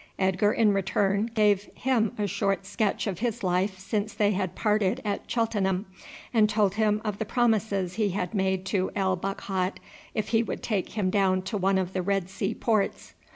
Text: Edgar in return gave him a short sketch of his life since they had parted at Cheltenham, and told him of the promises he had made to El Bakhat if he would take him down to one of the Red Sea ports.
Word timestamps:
Edgar 0.17 0.51
in 0.51 0.73
return 0.73 1.29
gave 1.31 1.69
him 1.75 2.13
a 2.17 2.25
short 2.25 2.65
sketch 2.65 3.05
of 3.05 3.19
his 3.19 3.43
life 3.43 3.77
since 3.77 4.15
they 4.15 4.31
had 4.31 4.55
parted 4.55 4.99
at 5.05 5.29
Cheltenham, 5.29 5.85
and 6.33 6.49
told 6.49 6.73
him 6.73 7.01
of 7.05 7.19
the 7.19 7.23
promises 7.23 7.93
he 7.93 8.09
had 8.09 8.33
made 8.33 8.65
to 8.65 8.89
El 8.95 9.15
Bakhat 9.15 9.79
if 10.15 10.29
he 10.29 10.41
would 10.41 10.63
take 10.63 10.93
him 10.97 11.11
down 11.11 11.43
to 11.43 11.55
one 11.55 11.77
of 11.77 11.93
the 11.93 12.01
Red 12.01 12.31
Sea 12.31 12.55
ports. 12.55 13.13